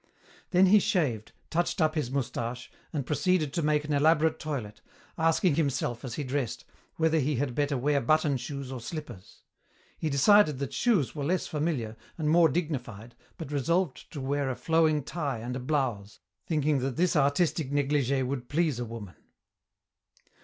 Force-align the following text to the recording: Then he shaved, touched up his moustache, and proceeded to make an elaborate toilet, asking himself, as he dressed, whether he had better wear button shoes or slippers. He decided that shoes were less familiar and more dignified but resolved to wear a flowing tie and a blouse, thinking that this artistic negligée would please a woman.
Then 0.49 0.65
he 0.65 0.79
shaved, 0.79 1.31
touched 1.51 1.79
up 1.79 1.93
his 1.93 2.09
moustache, 2.09 2.71
and 2.91 3.05
proceeded 3.05 3.53
to 3.53 3.61
make 3.61 3.85
an 3.85 3.93
elaborate 3.93 4.39
toilet, 4.39 4.81
asking 5.15 5.53
himself, 5.53 6.03
as 6.03 6.15
he 6.15 6.23
dressed, 6.23 6.65
whether 6.95 7.19
he 7.19 7.35
had 7.35 7.53
better 7.53 7.77
wear 7.77 8.01
button 8.01 8.37
shoes 8.37 8.71
or 8.71 8.81
slippers. 8.81 9.43
He 9.99 10.09
decided 10.09 10.57
that 10.57 10.73
shoes 10.73 11.13
were 11.13 11.23
less 11.23 11.45
familiar 11.45 11.95
and 12.17 12.31
more 12.31 12.49
dignified 12.49 13.13
but 13.37 13.51
resolved 13.51 14.11
to 14.13 14.19
wear 14.19 14.49
a 14.49 14.55
flowing 14.55 15.03
tie 15.03 15.37
and 15.37 15.55
a 15.55 15.59
blouse, 15.59 16.17
thinking 16.47 16.79
that 16.79 16.95
this 16.95 17.15
artistic 17.15 17.69
negligée 17.69 18.25
would 18.25 18.49
please 18.49 18.79
a 18.79 18.85
woman. 18.85 19.13